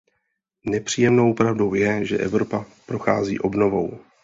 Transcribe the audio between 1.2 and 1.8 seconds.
pravdou